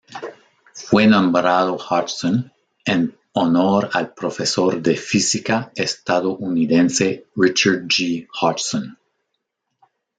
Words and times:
Fue 0.73 1.05
nombrado 1.05 1.77
Hodgson 1.77 2.51
en 2.85 3.15
honor 3.33 3.91
al 3.93 4.15
profesor 4.15 4.81
de 4.81 4.95
física 4.95 5.71
estadounidense 5.75 7.27
Richard 7.35 7.85
G. 7.85 8.27
Hodgson. 8.41 8.97